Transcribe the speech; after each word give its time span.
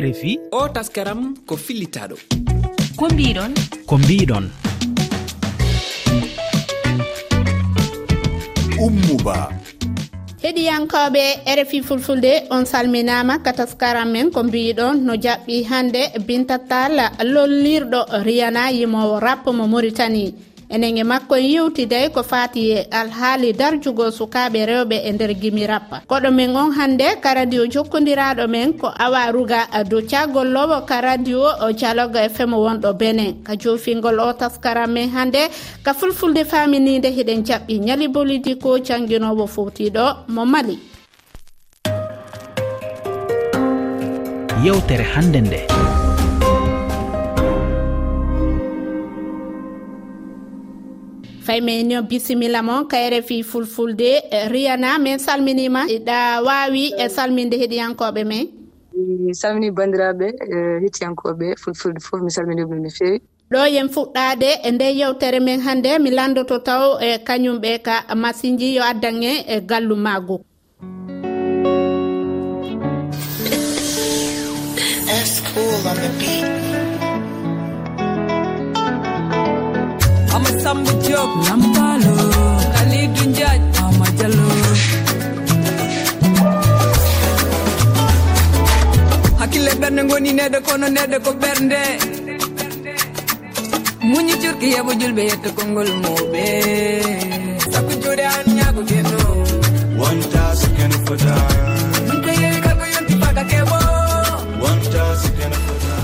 rfi 0.00 0.38
o 0.52 0.68
taskaram 0.74 1.34
ko 1.46 1.54
fillitaɗo 1.56 2.16
ko 2.96 3.04
mbiɗon 3.12 3.52
ko 3.88 3.94
mbiɗon 3.98 4.44
ummuba 8.86 9.36
heɗiyankoɓe 10.42 11.24
rfi 11.58 11.78
fulfulde 11.88 12.32
on 12.50 12.64
salminama 12.64 13.38
ka 13.44 13.52
taskaram 13.52 14.08
men 14.12 14.30
ko 14.30 14.42
mbiɗon 14.42 15.04
no 15.06 15.12
jaɓɓi 15.24 15.56
hande 15.70 16.02
bintatal 16.26 16.96
lollirɗo 17.34 18.00
riyana 18.26 18.70
yimowo 18.72 19.20
rap 19.20 19.46
mo 19.46 19.66
maritanie 19.68 20.32
enen 20.72 20.96
e 20.98 21.04
makko 21.04 21.36
en 21.36 21.44
yewtiday 21.54 22.08
ko 22.14 22.22
fati 22.22 22.60
e 22.72 22.86
alhaali 22.90 23.52
darjugo 23.52 24.06
sukaɓe 24.18 24.60
rewɓe 24.70 24.96
e 25.08 25.12
nder 25.12 25.32
gimirappa 25.42 25.96
koɗo 26.08 26.30
men 26.32 26.56
on 26.56 26.72
hannde 26.72 27.08
ka 27.22 27.34
radio 27.34 27.66
jokkodiraɗo 27.66 28.48
men 28.48 28.72
ko 28.80 28.88
awa 29.04 29.30
ruga 29.32 29.60
dow 29.90 30.00
cagollowo 30.10 30.80
ka 30.88 31.00
radio 31.00 31.40
dialogue 31.76 32.16
fm 32.34 32.52
wonɗo 32.64 32.92
benin 32.98 33.42
ka 33.44 33.52
jofingol 33.56 34.18
o 34.20 34.32
taskaram 34.32 34.90
men 34.92 35.10
hannde 35.10 35.42
ka 35.84 35.92
fulfulde 35.94 36.44
faminide 36.44 37.08
hiɗen 37.16 37.44
jaɓɓi 37.44 37.74
ñali 37.86 38.08
bolidi 38.08 38.54
ko 38.56 38.78
canguinowo 38.86 39.46
fowtiɗo 39.46 40.04
mo 40.28 40.44
mali. 40.46 40.78
Yewtere 44.64 45.04
hannde 45.14 45.40
nde. 45.40 45.91
faymino 51.46 52.02
bisimilla 52.02 52.62
mon 52.62 52.86
ka 52.86 52.96
rfi 53.10 53.42
fulfulde 53.42 54.10
e, 54.30 54.48
riyana. 54.48 54.98
Min 54.98 55.18
salminima 55.18 55.86
ɗa 56.08 56.42
wawi 56.46 56.84
e 56.98 57.08
salminde 57.08 57.56
heɗiyankoɓe 57.62 58.24
men. 58.30 58.46
Mi 59.24 59.34
salmini 59.34 59.70
bandiraɓe 59.70 60.26
e, 60.54 60.56
hettiyankoɓe 60.82 61.46
fulfulde 61.62 62.00
fof 62.06 62.20
mi 62.24 62.30
salmini 62.30 62.62
ɗum 62.68 62.80
no 62.82 62.90
fewi. 62.98 63.18
Ɗo 63.52 63.60
yen 63.74 63.88
fuɗɗade 63.94 64.48
e 64.64 64.70
nde 64.70 64.86
yewtere 65.00 65.40
men 65.40 65.60
hannde 65.60 65.98
mi 66.02 66.10
landoto 66.10 66.56
taw 66.58 66.84
e 67.00 67.18
kañumɓe 67.26 67.70
ka 67.86 67.94
ka 68.08 68.14
masinji 68.22 68.74
yo 68.76 68.82
addan 68.90 69.22
e 69.22 69.32
e 69.54 69.60
gallu 69.70 69.96
maago. 69.96 70.36
That's 75.06 75.40
cool 75.52 75.88
on 75.90 75.96
the 76.02 76.10
beat. 76.18 76.61
samba 80.62 80.92
diop. 81.04 81.30
Lampalo. 81.48 82.14
Alidou 82.80 83.26
ndiaj 83.30 83.60
ama 83.84 84.06
diallo. 84.16 84.48
Hakkille 89.40 89.72
ɓernde 89.80 90.02
goni 90.08 90.30
neɗɗo 90.38 90.58
kono 90.66 90.86
neɗɗo 90.96 91.16
ko 91.24 91.30
ɓernde. 91.42 91.80
Muñi 94.10 94.34
curki 94.42 94.66
yeɓo 94.74 94.92
julɓe 95.00 95.22
yetta 95.30 95.48
konngol 95.56 95.90
moɓe 96.02 96.44
sakko 97.72 97.92
juuɗe 98.02 98.24
an 98.36 98.46
ñaago 98.56 98.82
genno 98.90 99.20
wonta 100.00 100.42
sukene 100.60 100.96
fota. 101.06 101.34
Min 102.08 102.18
ko 102.24 102.30
yewi 102.40 102.58
kalko 102.64 102.84
yonti 102.94 103.14
faka 103.22 103.42
keɓo 103.50 103.76
wonta 104.62 105.02
sukene 105.22 105.56
fota. 105.66 105.94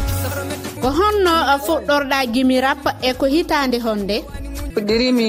Ko 0.82 0.88
honno 0.98 1.34
fuɗɗorɗa 1.66 2.18
gimi 2.32 2.56
rap 2.64 2.82
e 3.02 3.10
ko 3.18 3.26
hitande 3.26 3.78
honde? 3.86 4.16
ko 4.74 4.78
ɗerimi 4.88 5.26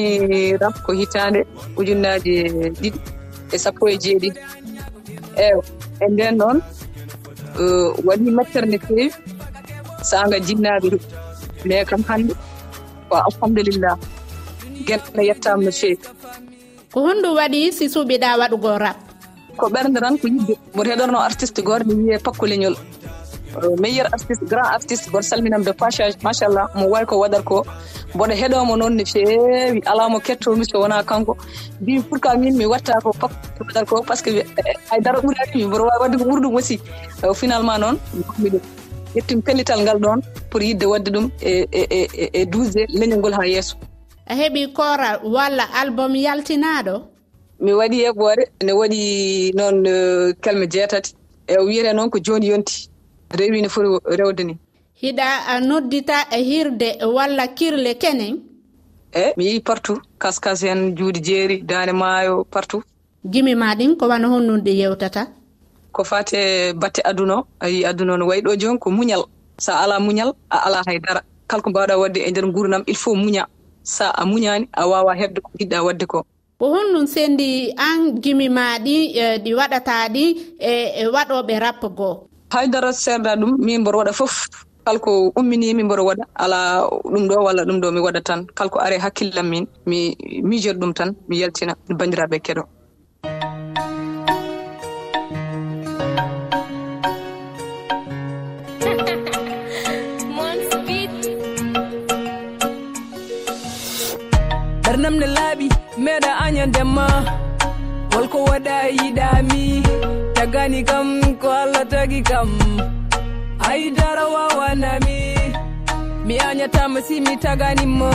rap 0.62 0.76
ko 0.86 0.92
hitande 1.00 1.40
ujunnaji 1.80 2.34
ɗiɗi 2.82 3.00
e 3.54 3.58
sappo 3.64 3.84
e 3.94 3.96
jeeɗiɗi 4.04 4.40
eyo 5.46 5.60
e 6.04 6.06
nden 6.12 6.34
noon 6.40 6.58
e, 7.62 7.64
waɗi 8.08 8.30
mattere 8.38 8.66
nde 8.68 8.78
fewi 8.86 9.06
sanga 10.10 10.38
jinnaɓe 10.48 10.88
ɗum. 10.94 11.04
Mais 11.68 11.84
kam 11.90 12.02
hannde 12.10 12.34
ko 13.10 13.16
alhamdulillah 13.28 13.96
gueɗɗo 14.88 15.22
yettama 15.30 15.64
no 15.66 15.72
fewi 15.80 15.98
ko 16.94 16.98
honɗum 17.06 17.34
waɗi 17.40 17.60
si 17.78 17.86
suuɓiɗa 17.94 18.38
waɗugo 18.42 18.72
rap? 18.84 18.98
Ko 19.60 19.66
ɓernde 19.74 20.00
tan 20.04 20.16
ko 20.18 20.26
yidde 20.28 20.54
mo 20.76 20.82
reɗorno 20.84 21.18
artiste 21.28 21.62
gorɗe 21.68 21.94
wiye 22.00 22.18
pakkuleñol. 22.26 22.76
Eh, 23.58 23.76
meilleur 23.82 24.08
artiste 24.14 24.46
grand 24.46 24.66
artiste 24.78 25.10
goto 25.12 25.24
salminam 25.24 25.64
de 25.64 25.72
passage 25.74 26.16
machallah 26.24 26.68
mo 26.76 26.86
way 26.88 27.06
ko 27.06 27.18
waɗata 27.22 27.44
ko. 27.44 27.66
Mboɗo 28.14 28.34
heɗomo 28.42 28.76
noon 28.78 28.96
no 28.98 29.04
feewi 29.06 29.82
ala 29.86 30.10
mo 30.10 30.20
kettomi 30.20 30.64
so 30.70 30.80
wona 30.82 31.04
kanko. 31.04 31.36
Mbimi 31.82 32.02
pour 32.04 32.20
min 32.38 32.56
mi 32.58 32.66
watta 32.66 32.94
ko 33.04 33.12
pap 33.12 33.32
waɗata 33.60 33.86
ko 33.90 34.04
par 34.04 34.18
ce 34.18 34.24
que 34.24 34.30
eh, 34.30 34.76
haydara 34.92 35.20
ɓuurani 35.22 35.56
mi 35.56 35.66
mboɗo 35.66 35.84
wawi 35.90 36.00
wadde 36.02 36.18
ko 36.18 36.24
ɓuuri 36.26 36.42
ɗum 36.42 36.56
aussi. 36.56 36.80
Eh, 37.24 37.34
finalement 37.34 37.78
noon 37.80 37.98
mi 38.40 38.50
ɗum 38.50 38.62
ƴettimi 39.16 39.42
pellital 39.42 39.82
ngal 39.82 39.98
ɗon 40.00 40.20
pour 40.50 40.62
yidde 40.62 40.86
wadde 40.86 41.10
ɗum 41.12 41.30
e 41.42 41.66
e, 41.72 41.82
e, 41.90 42.08
e, 42.14 42.30
e 42.42 42.46
douze 42.46 42.86
leñol 42.90 43.18
ngol 43.20 43.34
ha 43.34 43.46
yesso 43.48 43.76
a 44.28 44.36
heeɓi 44.36 44.74
koral 44.74 45.20
walla 45.24 45.64
album 45.82 46.16
yaltinaɗo 46.16 47.02
mi 47.60 47.74
waɗi 47.74 47.98
heɓɓore 48.06 48.44
ne 48.64 48.72
waɗi 48.72 49.52
noon 49.58 49.84
kelme 50.42 50.68
jeetati. 50.68 51.14
E 51.48 51.58
o 51.58 51.66
wiyete 51.66 51.94
noon 51.94 52.10
ko 52.10 52.20
joni 52.20 52.48
yonti. 52.48 52.89
rewi 53.38 53.62
no 53.62 53.70
foti 53.70 54.16
rewde 54.18 54.44
ni. 54.44 54.58
Hiɗa 55.02 55.28
a 55.48 55.60
noddita 55.60 56.28
e 56.32 56.44
hirde 56.44 56.98
walla 57.16 57.48
kirle 57.48 57.94
kenen? 57.96 58.36
Eyi 59.14 59.34
mi 59.38 59.46
yii 59.46 59.60
partout. 59.60 60.02
Kaskas 60.20 60.64
en 60.64 60.96
juudi 60.96 61.20
jeeri 61.22 61.62
daande 61.62 61.94
maayo 61.94 62.44
partout. 62.44 62.84
Gimi 63.26 63.56
ma 63.56 63.76
ɗin 63.76 63.96
ko 63.98 64.08
wano 64.08 64.30
honnunɗi 64.30 64.72
yewtata? 64.80 65.28
Ko 65.92 66.04
fate 66.04 66.74
batte 66.76 67.02
aduna 67.04 67.36
o 67.40 67.48
ayi 67.60 67.86
aduna 67.86 68.18
no 68.18 68.28
wayi 68.28 68.42
ɗo 68.42 68.56
joni 68.62 68.80
ko 68.80 68.90
muñal. 68.92 69.24
Sa 69.58 69.80
ala 69.84 70.00
muñal 70.00 70.34
a 70.50 70.58
ala 70.68 70.82
haydara. 70.88 71.22
Kala 71.48 71.62
ko 71.64 71.70
mbawɗa 71.70 71.98
wadde 71.98 72.18
e 72.20 72.32
nder 72.32 72.46
nguurnam 72.48 72.84
il 72.88 72.96
faut 72.96 73.16
muña. 73.16 73.46
Sa 73.84 74.10
a 74.12 74.26
muñani 74.26 74.68
a 74.74 74.88
wawa 74.88 75.16
hebde 75.16 75.40
ko 75.42 75.50
jiɗɗa 75.60 75.84
wadde 75.86 76.06
ko. 76.06 76.26
Ko 76.60 76.66
honɗum 76.76 77.08
sendi 77.08 77.74
an 77.78 78.20
gimi 78.22 78.50
ma 78.50 78.78
ɗi 78.86 78.96
ɗi 79.44 79.52
waɗata 79.56 80.10
ɗi 80.14 80.24
e 80.60 81.08
waɗoɓe 81.14 81.52
e, 81.52 81.56
e 81.56 81.60
rappa 81.60 81.88
goo? 81.98 82.29
haydara 82.54 82.94
serda 82.94 83.36
ɗum 83.36 83.52
min 83.66 83.82
mboɗo 83.82 83.98
waɗa 84.02 84.14
fof 84.14 84.36
kala 84.86 85.00
ko 85.00 85.12
umminimi 85.40 85.84
mboɗo 85.84 86.04
waɗa 86.10 86.24
ala 86.44 86.60
ɗum 87.14 87.24
ɗo 87.30 87.36
walla 87.46 87.62
ɗum 87.68 87.78
ɗo 87.82 87.92
mi 87.92 88.00
waɗa 88.02 88.22
tan 88.28 88.46
kala 88.58 88.70
ko 88.70 88.80
are 88.80 88.98
hakkillam 88.98 89.48
min 89.50 89.66
mi 89.86 90.16
mijoto 90.50 90.80
ɗum 90.80 90.94
tan 90.94 91.10
mi 91.28 91.36
yaltina 91.42 91.74
bandiraɓe 92.00 92.38
keɗo. 92.46 92.64
Ɓernam 104.84 105.16
ne 105.22 105.28
laaɓi 105.38 105.68
meeɗa 106.04 106.32
añandema 106.46 107.06
holko 108.14 108.38
waɗa 108.50 108.76
yiɗami 108.98 109.62
tagani 110.40 110.80
kam 110.88 111.36
ko 111.36 111.52
allah 111.52 111.84
tagi 111.94 112.24
kam. 112.24 112.48
Haydara 113.60 114.24
wawanami 114.36 115.20
mi 116.28 116.36
añatama 116.50 117.00
si 117.08 117.20
mi 117.26 117.36
taganimmo. 117.46 118.12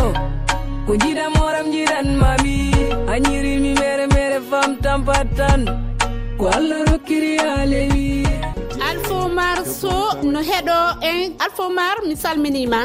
Ko 0.87 0.93
jiɗamoram 1.03 1.67
jiɗanmami 1.75 2.57
a 3.12 3.15
ñirimi 3.25 3.73
mere 3.81 4.07
mere 4.15 4.39
fam 4.51 4.71
tampat 4.85 5.29
tan 5.39 5.61
ko 6.41 6.45
allah 6.57 6.81
rokkiri 6.89 7.35
ha 7.45 7.53
lewi. 7.73 8.09
Alfomar 8.89 9.59
so 9.81 9.95
no 10.33 10.41
heɗo 10.51 10.79
en 11.11 11.37
alfomar 11.45 11.97
mi 12.09 12.15
salminima. 12.23 12.81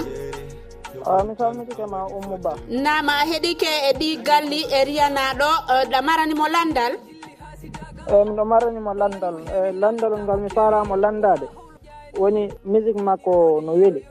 Mi 1.27 1.33
salmitikema 1.39 1.99
ummu 2.17 2.35
ba. 2.43 2.51
Nama 2.85 3.15
heɗike 3.29 3.71
e 3.89 3.91
ɗi 3.99 4.09
galli 4.27 4.61
e 4.67 4.79
riyanaɗo 4.87 5.51
e 5.73 5.75
ɗa 5.91 5.99
maranimo 6.07 6.45
landal. 6.55 6.93
eyi 8.13 8.23
miɗo 8.29 8.43
maranimo 8.45 8.93
landal. 8.93 9.35
E 9.55 9.71
landal 9.71 10.13
ngal 10.23 10.39
mi 10.39 10.49
faramo 10.49 10.95
landade. 10.95 11.47
Woni 12.19 12.49
musique 12.65 13.01
makko 13.01 13.61
no 13.65 13.73
weeli 13.73 14.01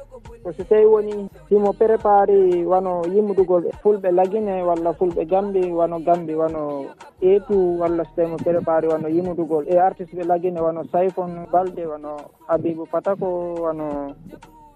ko 0.43 0.53
so 0.57 0.63
tawi 0.65 0.87
woni 0.87 1.29
himo 1.51 1.73
préparé 1.73 2.65
wano 2.65 3.03
yimmudugol 3.15 3.65
fulɓe 3.83 4.11
lagine 4.19 4.63
walla 4.63 4.93
fulɓe 4.99 5.27
gambi 5.27 5.73
wano 5.73 5.99
gambi 6.01 6.35
wano 6.35 6.87
etu 7.21 7.79
walla 7.81 8.05
so 8.05 8.11
tawi 8.17 8.29
mo 8.31 8.37
préparé 8.37 8.87
wano 8.89 9.09
yimmudugol 9.09 9.65
e 9.69 9.77
artiste 9.79 10.15
ɓe 10.17 10.25
lagine 10.27 10.61
wano 10.61 10.85
sayfon 10.93 11.47
balde 11.53 11.87
wano 11.87 12.17
abibou 12.49 12.87
patako 12.87 13.55
wano 13.65 14.15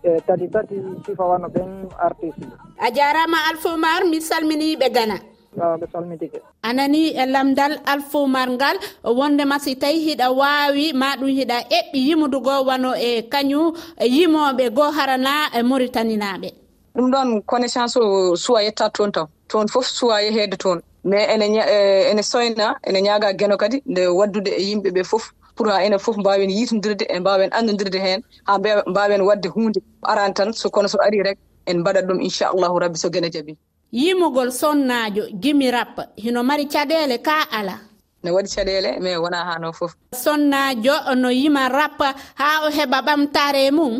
e 0.03 0.21
tati 0.27 0.49
tati 0.49 0.75
sifa 1.07 1.25
wano 1.25 1.47
ɓen 1.49 1.89
artiste. 1.99 2.47
A 2.79 2.91
jarama 2.91 3.39
alpha 3.51 3.69
omar 3.75 4.03
mi 4.11 4.19
salminiɓe 4.21 4.91
gana. 4.93 5.17
mbe 5.57 5.87
salmitike 5.93 6.39
a 6.63 6.73
nani 6.73 7.09
e 7.09 7.17
eh, 7.23 7.27
lamdal 7.29 7.73
alfoumar 7.93 8.49
ngal 8.51 8.77
wondema 9.05 9.59
si 9.59 9.77
tawi 9.77 9.99
hiɗa 10.07 10.27
wawi 10.41 10.93
ma 11.01 11.17
ɗum 11.19 11.29
hiɗa 11.39 11.57
eɓɓi 11.79 11.99
yimudugo 12.09 12.55
wano 12.69 12.91
e 12.97 13.23
kañu 13.33 13.61
eh, 14.03 14.09
yimoɓe 14.15 14.65
goo 14.77 14.91
harana 14.97 15.33
eh, 15.55 15.61
e 15.61 15.63
maritaninaɓe 15.63 16.49
ɗum 16.97 17.11
ɗon 17.13 17.29
connaissance 17.51 17.97
o 17.97 18.37
suwa 18.37 18.63
yetta 18.63 18.91
toon 18.91 19.13
taw. 19.13 19.27
Toon 19.49 19.69
fof 19.69 19.87
suwa 19.87 20.23
yeheede 20.23 20.57
toon. 20.57 20.81
Mais 21.05 21.27
ene 21.35 21.45
ene 22.11 22.23
soyna 22.23 22.77
ene 22.87 22.99
ñaaga 23.07 23.33
geno 23.39 23.57
kadi 23.57 23.83
nde 23.87 24.03
waddude 24.19 24.49
e 24.51 24.63
yimɓe 24.69 24.91
ɓe 24.97 25.03
fof 25.05 25.33
pour 25.57 25.69
ha 25.69 25.85
enen 25.85 25.99
fof 25.99 26.17
mbawen 26.17 26.51
yitodirde 26.51 27.05
e 27.09 27.19
mbawen 27.21 27.51
andodirde 27.53 27.99
hen 28.07 28.21
ha 28.47 28.59
mbawen 28.87 29.21
wadde 29.29 29.49
hunde 29.49 29.81
arani 30.03 30.35
tan 30.35 30.53
so 30.53 30.71
kono 30.71 30.89
so 30.89 30.99
ari 31.07 31.23
rek 31.23 31.39
en 31.67 31.79
mbaɗat 31.81 32.05
ɗum 32.09 32.21
inchallahu 32.21 32.79
rabbi 32.79 32.99
so 32.99 33.09
guene 33.11 33.31
jaabi 33.31 33.57
yimugol 33.93 34.51
sonnaajo 34.53 35.25
gimi 35.43 35.71
rappa 35.71 36.07
hino 36.17 36.43
mari 36.43 36.65
caɗeele 36.67 37.19
kaa 37.19 37.45
ala. 37.59 37.79
Ne 38.25 38.31
waɗi 38.31 38.49
caɗeele 38.55 39.01
mais 39.01 39.19
wona 39.19 39.45
haa 39.45 39.59
noon 39.59 39.73
fof. 39.73 39.93
Sonnaajo 40.25 41.15
no 41.17 41.29
yima 41.31 41.69
rappa 41.69 42.15
haa 42.35 42.67
o 42.67 42.71
heɓa 42.71 42.99
ɓamtare 43.07 43.71
mum. 43.71 43.95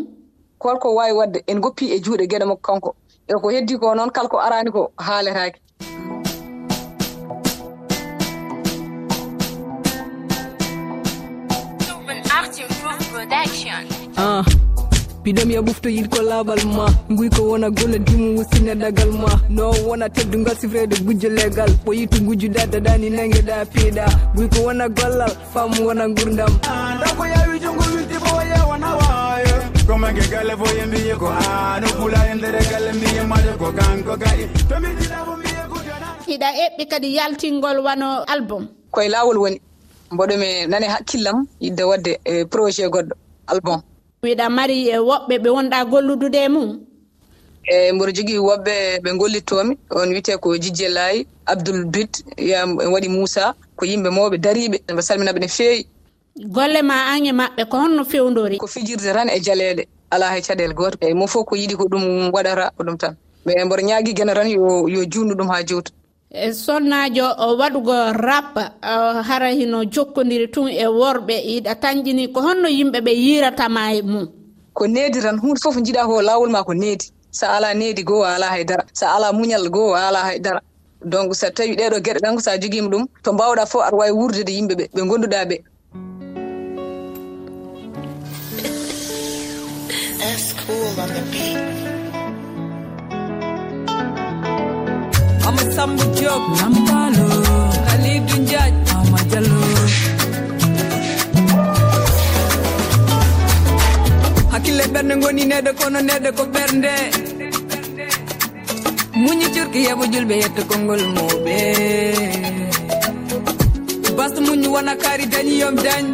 Kolko 0.59 0.95
waawi 0.95 1.13
waɗde 1.19 1.39
en 1.47 1.59
goppii 1.63 1.91
e 1.95 1.99
juuɗe 2.03 2.25
geɗe 2.31 2.45
makko 2.45 2.61
kanko. 2.67 2.95
E 3.27 3.33
ko 3.41 3.47
heddi 3.49 3.77
ko 3.77 3.95
noon 3.95 4.09
kala 4.11 4.29
ko 4.29 4.37
araani 4.39 4.71
ko 4.71 4.91
haaletaaki 4.97 5.59
Uh. 14.17 14.62
piɗam 15.23 15.51
ya 15.51 15.61
ɓuftoyit 15.61 16.07
ko 16.09 16.21
laaɓal 16.21 16.65
ma. 16.75 16.85
Guy 17.09 17.29
ko 17.29 17.41
wona 17.51 17.69
golle 17.69 17.99
dimu 17.99 18.37
wossina 18.37 18.75
dagal 18.75 19.11
ma. 19.11 19.31
No 19.49 19.71
wona 19.87 20.09
teddugal 20.09 20.55
sifrede 20.57 20.95
gujjo 21.05 21.29
legal 21.29 21.69
ɓoyi 21.85 22.07
to 22.09 22.17
gujjuɗa 22.27 22.65
daɗani 22.71 23.09
nangueɗa 23.09 23.65
piiɗa 23.73 24.05
guy 24.35 24.47
ko 24.49 24.59
wona 24.65 24.89
gollal 24.89 25.31
fam 25.53 25.71
wona 25.85 26.07
gurdam 26.09 26.51
anda 26.67 27.07
yawi 27.33 27.59
jungo 27.59 27.83
wilti 27.93 28.17
bo 28.23 28.31
yewona 28.51 28.89
wayo 28.99 29.55
komage 29.87 30.23
galle 30.31 30.53
fo 30.57 30.65
ye 30.77 30.85
mbiye 30.85 31.15
ko 31.15 31.27
ano 31.27 31.87
pula 31.99 32.19
e 32.31 32.35
ndere 32.35 32.59
galle 32.71 32.91
mbiye 32.93 33.21
majo 33.23 33.53
ko 33.57 33.71
kanko 33.71 34.17
kadi 34.17 34.45
to 34.69 34.75
mi 34.79 34.87
mbiye 34.87 35.61
ko 35.69 35.77
hiɗa 36.27 36.49
eɓɓi 36.65 36.83
kadi 36.89 37.15
yaltingol 37.15 37.79
wano 37.85 38.23
album. 38.27 38.67
Koye 38.91 39.09
lawol 39.09 39.37
woni 39.37 39.61
mboɗomi 40.11 40.67
nane 40.67 40.87
hakkillam 40.87 41.45
yidde 41.59 41.83
wadde 41.83 42.19
e 42.25 42.45
projet 42.45 42.89
goɗɗo 42.89 43.13
album. 43.47 43.81
wiɗa 44.23 44.49
mari 44.49 44.87
e 44.89 44.97
woɓɓe 44.97 45.35
ɓe 45.43 45.49
wonɗa 45.55 45.85
golludude 45.91 46.35
e 46.45 46.49
mum. 46.49 46.69
Eyi 47.73 47.91
mboɗo 47.95 48.11
jogii 48.15 48.37
woɓɓe 48.47 48.73
ɓe 49.03 49.09
gollittomi 49.19 49.73
on 49.91 50.09
wiyetee 50.09 50.37
ko 50.37 50.57
jijje 50.57 50.87
laayi 50.89 51.27
abdoul 51.45 51.85
bid 51.85 52.09
en 52.37 52.91
waɗi 52.93 53.09
moussa 53.09 53.55
ko 53.77 53.85
yimɓe 53.85 54.09
mawɓe 54.09 54.37
dariiɓe 54.37 54.77
mbe 54.93 55.01
salminaɓe 55.01 55.39
no 55.39 55.47
feewi. 55.47 55.85
Golle 56.55 56.81
ma 56.81 56.95
an 57.13 57.25
e 57.25 57.31
maɓɓe 57.31 57.65
ko 57.69 57.77
honno 57.77 58.03
fewdori 58.05 58.57
ko 58.57 58.67
fijirde 58.67 59.13
tan 59.13 59.29
e 59.29 59.39
jaleeɗe 59.39 59.87
alaa 60.11 60.29
hay 60.33 60.41
caɗeele 60.41 60.73
gooto. 60.73 60.97
Eyi 61.01 61.13
mo 61.13 61.27
fof 61.27 61.45
ko 61.45 61.55
yiɗi 61.55 61.75
ko 61.75 61.85
ɗum 61.87 62.31
waɗata 62.33 62.71
ko 62.77 62.83
ɗum 62.83 62.97
tan. 62.97 63.15
Mais 63.45 63.63
mboɗo 63.65 63.81
ñaagii 63.81 64.13
gene 64.15 64.33
tan 64.33 64.47
yo 64.47 64.87
yo 64.87 65.05
juutnu 65.05 65.35
ɗum 65.35 65.47
haa 65.51 65.63
juuta. 65.63 65.91
E 66.33 66.51
sonnajo 66.53 67.25
waɗugo 67.59 68.11
rap 68.13 68.57
hara 69.27 69.49
hino 69.51 69.85
jokkodiri 69.85 70.47
tun 70.53 70.67
e 70.67 70.85
worɓe. 70.87 71.35
Yiɗa 71.45 71.73
tañƴini 71.81 72.33
ko 72.33 72.39
honno 72.41 72.67
yimɓe 72.69 72.99
ɓe 73.05 73.11
yiratama 73.23 73.93
e 73.93 74.01
mum? 74.01 74.27
Ko 74.73 74.87
needi 74.87 75.21
tan 75.21 75.37
hunde 75.37 75.59
fof 75.63 75.75
jiɗa 75.85 76.07
ko 76.07 76.21
lawol 76.21 76.49
ma 76.49 76.63
ko 76.63 76.73
needi. 76.73 77.05
Sa 77.31 77.53
ala 77.55 77.73
needi 77.75 78.03
goo 78.03 78.23
ala 78.23 78.47
haydara. 78.49 78.83
Sa 78.93 79.13
ala 79.15 79.31
muñal 79.31 79.69
goo 79.69 79.93
ala 79.93 80.19
haydara. 80.25 80.59
Donc 81.05 81.35
so 81.35 81.49
tawi 81.51 81.75
ɗeɗo 81.75 82.01
gueɗe 82.01 82.19
tan 82.21 82.35
ko 82.35 82.41
sa 82.41 82.57
joguima 82.57 82.89
ɗum 82.89 83.05
to 83.23 83.31
mbawɗa 83.33 83.65
fof 83.67 83.83
aɗa 83.85 83.97
wawi 83.97 84.11
wurdude 84.11 84.49
yimɓeɓe 84.51 84.89
ɓe 84.95 85.01
gonduɗa 85.09 85.45
ɓe. 85.49 85.55
samba 95.75 96.03
job 96.19 96.41
lampalo. 96.59 97.27
Alidu 97.91 98.35
ndiaje 98.41 98.73
mama 98.93 99.19
jalo 99.31 99.61
hakkille 104.51 104.83
ɓernde 104.93 105.15
goni 105.21 105.43
neɗɗo 105.51 105.71
kono 105.79 105.99
neɗɗo 106.07 106.29
ko 106.37 106.43
ɓernde. 106.53 106.93
Muñi 109.23 109.45
curki 109.53 109.79
yeɓo 109.87 110.03
julɓe 110.13 110.35
yetto 110.41 110.61
konngol 110.69 111.03
moɓe 111.15 111.57
basta 114.17 114.39
muñi 114.47 114.67
wona 114.73 114.93
kaari 115.03 115.25
dañi 115.33 115.53
yom 115.61 115.75
dañ. 115.85 116.05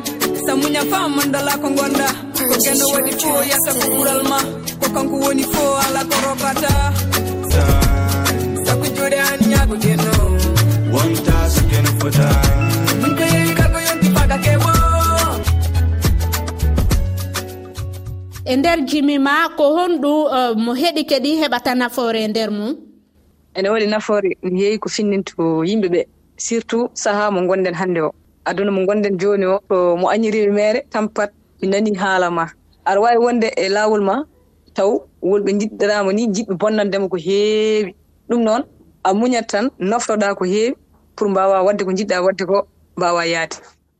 Sa 0.45 0.51
muña 0.56 0.81
fam 0.91 1.11
mandala 1.15 1.53
ko 1.61 1.67
gonɗa 1.77 2.07
ko 2.50 2.56
gendo 2.63 2.85
waɗi 2.94 3.11
fo 3.21 3.29
yetta 3.51 3.71
ko 3.79 3.85
ɓural 3.95 4.21
ma 4.29 4.39
ko 4.81 4.88
kanko 4.95 5.15
woni 5.23 5.44
fo 5.53 5.63
ala 5.85 6.01
ko 6.09 6.15
rokata. 6.25 6.71
en 9.33 9.39
ñaago 9.49 9.75
jenno 9.83 10.13
wonta 10.93 11.35
sukeno 11.53 11.89
fota. 11.99 12.27
Min 13.01 13.13
ko 13.17 13.23
yehi 13.33 13.51
kalko 13.59 13.79
yonti 13.87 14.07
fagake 14.15 14.53
wo 14.63 14.71
e 18.45 18.55
nder 18.57 18.79
jimi 18.89 19.17
ma 19.19 19.49
ko 19.57 19.63
honɗu 19.77 20.11
uh, 20.37 20.53
mo 20.57 20.71
heɗi 20.81 21.03
keɗi 21.09 21.31
heɓata 21.41 21.71
nafoore 21.75 22.19
e 22.25 22.27
nder 22.27 22.49
mum? 22.51 22.73
Ene 23.57 23.69
waɗi 23.69 23.87
nafoore 23.87 24.29
yehi 24.61 24.79
ko 24.79 24.89
finninto 24.89 25.43
yimɓe 25.69 25.87
ɓe 25.93 26.01
surtout 26.37 26.89
sahaa 26.93 27.29
mo 27.31 27.41
gonɗen 27.47 27.75
hannde 27.79 28.01
o. 28.01 28.11
Aduna 28.45 28.71
mo 28.71 28.81
gonɗen 28.87 29.17
jooni 29.21 29.45
o 29.45 29.59
to 29.69 29.95
mo 29.97 30.07
añiriɓe 30.09 30.51
mere 30.51 30.79
tampat 30.89 31.29
mi 31.61 31.67
nani 31.67 31.93
haala 32.01 32.31
ma. 32.31 32.45
Aɗa 32.85 32.99
waawi 33.01 33.17
wonde 33.25 33.47
e 33.57 33.69
laawol 33.69 34.01
ma 34.01 34.15
taw 34.73 34.89
wolɓe 35.21 35.51
jiɗɗirama 35.59 36.13
ni 36.13 36.27
jiɗɓe 36.33 36.53
bonnandema 36.61 37.07
ko 37.09 37.17
heewi. 37.17 37.93
Ɗum 38.29 38.41
noon 38.43 38.63
a 39.03 39.13
muñat 39.13 39.47
tan 39.47 39.69
noftoɗa 39.79 40.35
ko 40.37 40.43
heewi 40.45 40.75
pour 41.15 41.29
mbawa 41.29 41.63
wadde 41.63 41.83
ko 41.85 41.91
jiɗɗa 41.91 42.21
wadde 42.25 42.45
ko 42.45 42.67
mbawa 42.97 43.25
yaade. 43.25 43.55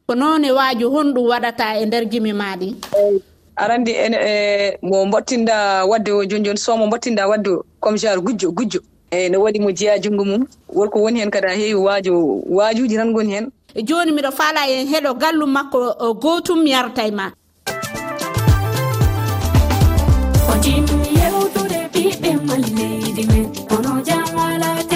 Ko 0.08 0.16
noon 0.16 0.44
e 0.46 0.52
waaju 0.52 0.86
honɗum 0.94 1.26
waɗata 1.32 1.66
e 1.82 1.86
nder 1.86 2.06
gimi 2.12 2.34
maɗi 2.34 2.76
eh, 2.98 3.22
arandi 3.56 3.92
e 3.92 4.08
eh, 4.14 4.78
mo 4.82 5.06
mbattinɗa 5.06 5.86
wadde 5.90 6.12
o 6.12 6.26
joni 6.26 6.46
joni 6.46 6.58
somo 6.60 6.88
mbattinɗa 6.88 7.28
wadde 7.30 7.48
o 7.50 7.66
comme 7.80 7.98
genre 7.98 8.22
gujjo 8.22 8.52
gujjo. 8.52 8.80
Eyi 9.12 9.30
no 9.30 9.40
waɗi 9.42 9.60
mo 9.60 9.72
jeeya 9.72 10.00
junngo 10.00 10.26
mum 10.26 10.46
wonko 10.70 11.02
woni 11.02 11.20
heen 11.20 11.32
kadi 11.32 11.48
a 11.48 11.56
heewi 11.56 11.74
waajo 11.86 12.14
waajuuji 12.50 12.96
tan 12.96 13.10
ngoni 13.12 13.32
heen 13.34 13.52
e 13.76 13.82
jooni 13.84 14.12
miɗo 14.12 14.32
faala 14.32 14.62
en 14.70 14.88
heɗo 14.88 15.14
gallu 15.22 15.46
makko 15.48 15.80
gootum 16.22 16.66
yarata 16.68 17.04
e 17.08 17.12
ma. 17.12 17.26
O 20.50 20.52
otin 20.54 20.86
yewtude 21.18 21.80
ɓiɓɓe 21.94 22.30
malleydi 22.48 23.24
men 23.32 23.46
kono 23.70 23.92
jam 24.08 24.24
walaa 24.38 24.89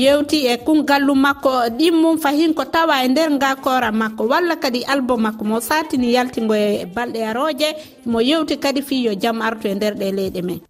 yewti 0.00 0.46
e 0.46 0.56
kungallu 0.56 1.14
makko 1.14 1.50
ɗimmum 1.78 2.16
fahin 2.18 2.54
ko 2.54 2.64
tawa 2.64 3.04
e 3.04 3.08
nder 3.08 3.30
ngakora 3.30 3.92
makko. 3.92 4.22
Walla 4.28 4.56
kadi 4.56 4.84
album 4.84 5.20
makko 5.22 5.44
mo 5.44 5.60
satini 5.60 6.12
yaltingo 6.16 6.54
e 6.54 6.86
balɗe 6.94 7.20
aroje 7.30 7.68
mo 8.06 8.18
yewti 8.20 8.56
kadi 8.56 8.82
fi 8.82 9.04
yo 9.04 9.12
jaam 9.14 9.42
artu 9.42 9.68
e 9.68 9.74
nder 9.74 9.94
ɗe 10.00 10.06
leyɗe 10.16 10.42
men. 10.42 10.69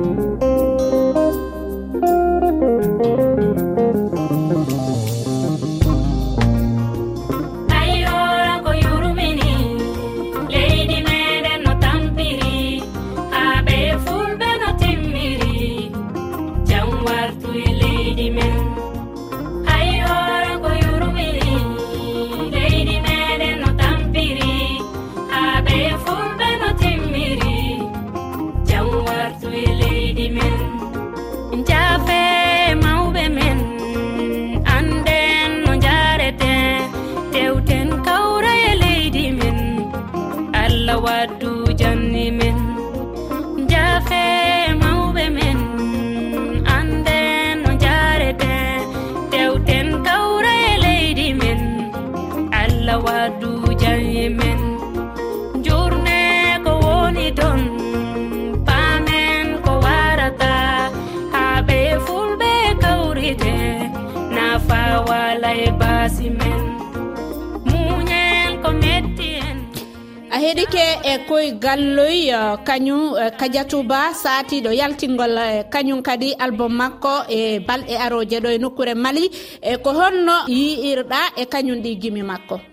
heɗike 70.41 70.85
e 71.03 71.17
koye 71.27 71.51
galloy 71.63 72.29
e, 72.29 72.57
kañum 72.67 73.15
e, 73.15 73.25
kadiatouba 73.39 74.13
satiɗo 74.13 74.71
yaltingol 74.79 75.37
e, 75.37 75.63
kañum 75.73 76.01
kadi 76.01 76.33
album 76.45 76.73
makko 76.81 77.13
e 77.29 77.59
balɗe 77.67 77.95
aroje 78.05 78.37
ɗo 78.43 78.49
e 78.55 78.57
nokkure 78.57 78.93
mali. 78.95 79.25
E 79.61 79.77
ko 79.83 79.89
honno 79.99 80.35
yiirɗa 80.47 81.19
e 81.41 81.43
kañum 81.45 81.79
ɗi 81.83 81.91
gimi 82.01 82.23
makko. 82.23 82.70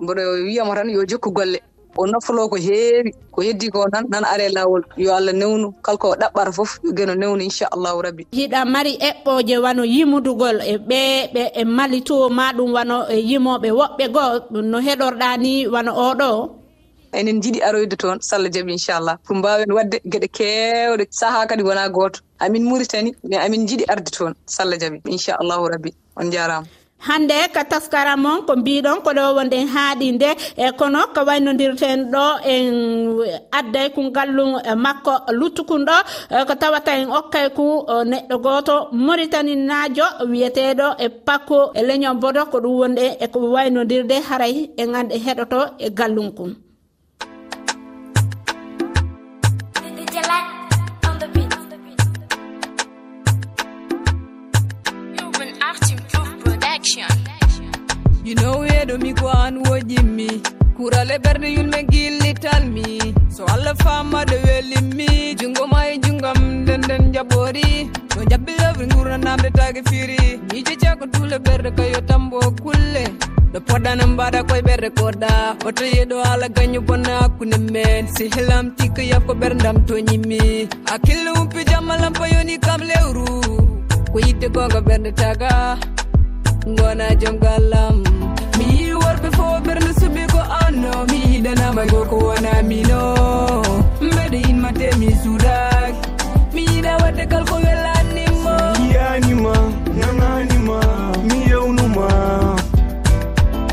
mboɗo 0.00 0.22
wiyamo 0.46 0.74
tan 0.74 0.88
yo 0.90 1.04
jokku 1.04 1.30
golle. 1.32 1.60
O 1.98 2.06
nafolo 2.06 2.48
ko 2.48 2.56
heewi 2.56 3.10
ko 3.32 3.42
heddi 3.42 3.68
ko 3.70 3.84
tan 3.92 4.04
nan 4.08 4.24
are 4.24 4.48
lawol. 4.48 4.82
Yo 4.96 5.10
allah 5.14 5.32
newnu 5.32 5.72
kala 5.82 5.98
ko 5.98 6.14
ɗaɓɓata 6.14 6.52
fof 6.52 6.78
yo 6.84 6.92
geno 6.92 7.14
newnu 7.14 7.42
inchallahu 7.42 8.02
rabbi. 8.02 8.26
Hiɗa 8.32 8.64
mari 8.64 8.96
eɓɓoje 8.98 9.56
wano 9.64 9.82
yimudugol 9.84 10.60
e 10.62 10.76
ɓeeɓe 10.78 11.42
e 11.60 11.64
malito 11.64 12.28
ma 12.30 12.52
ɗum 12.56 12.72
wano 12.72 12.96
e 13.10 13.16
yimoɓe 13.30 13.68
woɓɓe 13.78 14.04
goo 14.14 14.62
no 14.62 14.78
heɗorɗa 14.78 15.36
ni 15.38 15.66
wano 15.66 15.92
oɗo. 16.08 16.28
Enen 17.12 17.42
jiɗi 17.42 17.60
aroyde 17.62 17.96
toon 17.98 18.18
sallah 18.22 18.50
jaaɓi 18.54 18.70
inchallah. 18.72 19.16
Pour 19.24 19.36
mbawen 19.36 19.72
wadde 19.72 19.98
gueɗe 20.06 20.28
kewɗe 20.36 21.04
saaha 21.10 21.46
kadi 21.46 21.62
wona 21.64 21.88
goto. 21.90 22.20
Amin 22.38 22.62
muritani 22.64 23.10
mais 23.28 23.38
amin 23.44 23.66
jiiɗi 23.66 23.84
arde 23.88 24.10
toon 24.10 24.32
sallah 24.46 24.78
jaaɓi 24.78 25.00
inchallahu 25.10 25.68
rabbi. 25.68 25.90
On 26.16 26.30
jarama. 26.30 26.66
hande 27.08 27.38
ka 27.54 27.62
taskara 27.70 28.14
mon 28.24 28.42
ko 28.46 28.52
mbiɗon 28.60 28.98
ko 29.04 29.10
ɗo 29.18 29.24
wonɗen 29.36 29.66
haaɗi 29.74 30.06
nde. 30.16 30.30
E 30.56 30.66
kono 30.78 31.00
ko 31.14 31.20
waynodirten 31.28 31.98
ɗo 32.12 32.24
eh, 32.44 32.60
en 32.60 32.74
adday 33.58 33.88
ku 33.94 34.00
ngallum 34.10 34.50
eh, 34.70 34.74
makko 34.84 35.12
luttukun 35.38 35.82
ɗo 35.88 35.96
eh, 36.34 36.44
ko 36.48 36.54
tawata 36.60 36.92
en 37.00 37.08
okkay 37.18 37.46
ku 37.56 37.64
neɗɗo 38.10 38.36
goto 38.44 38.76
maritani 39.06 39.54
najo 39.68 40.06
wiyeteɗo 40.30 40.86
e 41.04 41.06
pakko 41.26 41.58
e 41.78 41.80
leñol 41.88 42.16
bodo 42.22 42.42
ko 42.52 42.56
ɗum 42.64 42.74
wonɗe 42.80 43.04
eko 43.24 43.38
waynodirde 43.54 44.16
haray 44.28 44.54
en 44.82 44.94
ande 44.98 45.14
heɗoto 45.26 45.60
e 45.78 45.88
gallum 45.98 46.30
kum 46.36 46.50
you 58.24 58.34
know 58.34 58.60
heɗomi 58.68 59.14
ko 59.20 59.28
an 59.28 59.62
woƴinmi 59.64 60.28
kurale 60.76 61.16
ɓerde 61.24 61.48
yulme 61.56 61.78
gillitalmi 61.92 63.14
so 63.36 63.44
allah 63.54 63.74
fammaɗo 63.84 64.36
welimmi 64.46 65.08
jungo 65.40 65.66
ma 65.72 65.80
e 65.92 65.98
jungam 66.04 66.38
ndenden 66.62 67.12
jaɓori 67.14 67.68
no 68.16 68.22
jabɓe 68.30 68.52
yewre 68.60 68.86
gurnanamde 68.94 69.50
tage 69.58 69.80
firi. 69.88 70.18
Miije 70.52 70.74
jako 70.82 71.06
tule 71.12 71.38
ɓerde 71.38 71.70
kayo 71.76 72.00
tambo 72.08 72.40
kulle. 72.62 73.04
Ɗo 73.52 73.58
poɗɗano 73.66 74.04
mbaɗa 74.12 74.40
koye 74.48 74.62
ɓerde 74.68 74.88
koɗɗa 74.98 75.30
oto 75.66 75.84
yeɗo 75.84 76.16
ala 76.32 76.48
gaño 76.56 76.80
bonna 76.88 77.12
hakkude 77.20 77.58
men. 77.72 78.08
Si 78.14 78.24
helam 78.34 78.70
tikka 78.76 79.02
yafko 79.10 79.32
ɓerdam 79.40 79.76
to 79.86 79.94
ñimmi 80.08 80.68
hakkille 80.90 81.30
humpi 81.36 81.64
jammalam 81.70 82.12
payoni 82.18 82.58
kam 82.66 82.80
lewru 82.90 83.26
ko 84.12 84.18
yidde 84.26 84.48
gonga 84.54 84.80
ɓerde 84.88 85.10
taga. 85.14 85.50
gona 86.66 87.08
joom 87.20 87.36
gallam 87.44 88.02
mi 88.58 88.64
yi 88.80 88.92
worɓe 89.02 89.28
fo 89.36 89.44
ɓernde 89.64 89.92
suɓi 90.00 90.22
ko 90.32 90.40
anno. 90.64 90.92
Mi 91.10 91.18
yiɗanama 91.32 91.82
gorko 91.92 92.16
wona 92.26 92.62
mino. 92.68 93.00
Mbeɗe 94.00 94.38
inmate 94.50 94.88
mi 95.00 95.08
suudak 95.22 95.94
mi 96.54 96.62
yiɗa 96.70 96.92
wadde 97.02 97.24
kal 97.30 97.44
ko 97.50 97.54
welanimo. 97.64 98.56
Yanima 98.94 99.54
nananima 99.98 100.78
mi 101.28 101.38
yewnuma. 101.50 102.06